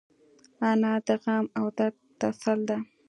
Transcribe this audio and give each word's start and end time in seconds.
انا 0.69 0.91
د 1.07 1.09
غم 1.23 1.45
او 1.59 1.65
درد 1.77 1.95
تسل 2.19 2.59
ده 2.69 2.77